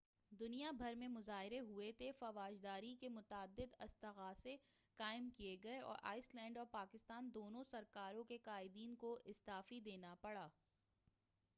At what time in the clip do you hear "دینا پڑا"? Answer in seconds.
9.79-10.47